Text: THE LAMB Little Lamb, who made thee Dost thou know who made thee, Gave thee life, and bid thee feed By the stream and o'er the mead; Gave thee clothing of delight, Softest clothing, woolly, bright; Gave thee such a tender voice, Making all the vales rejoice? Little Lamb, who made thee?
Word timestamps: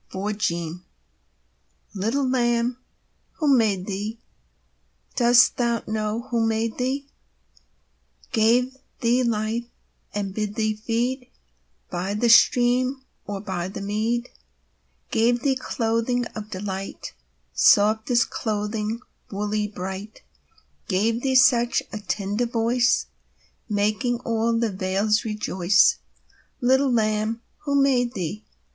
THE 0.11 0.17
LAMB 0.17 0.83
Little 1.93 2.27
Lamb, 2.27 2.79
who 3.33 3.55
made 3.55 3.85
thee 3.85 4.17
Dost 5.15 5.57
thou 5.57 5.83
know 5.85 6.23
who 6.31 6.43
made 6.43 6.79
thee, 6.79 7.05
Gave 8.31 8.75
thee 9.01 9.21
life, 9.21 9.65
and 10.11 10.33
bid 10.33 10.55
thee 10.55 10.75
feed 10.75 11.29
By 11.91 12.15
the 12.15 12.29
stream 12.29 13.03
and 13.27 13.47
o'er 13.47 13.69
the 13.69 13.79
mead; 13.79 14.29
Gave 15.11 15.43
thee 15.43 15.55
clothing 15.55 16.25
of 16.35 16.49
delight, 16.49 17.13
Softest 17.53 18.31
clothing, 18.31 19.01
woolly, 19.29 19.67
bright; 19.67 20.23
Gave 20.87 21.21
thee 21.21 21.35
such 21.35 21.83
a 21.93 21.99
tender 21.99 22.47
voice, 22.47 23.05
Making 23.69 24.19
all 24.21 24.57
the 24.59 24.71
vales 24.71 25.23
rejoice? 25.23 25.97
Little 26.59 26.91
Lamb, 26.91 27.43
who 27.65 27.79
made 27.79 28.15
thee? 28.15 28.43